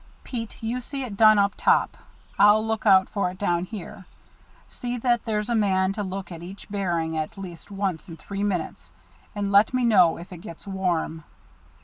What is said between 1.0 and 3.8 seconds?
it done up top. I'll look out for it down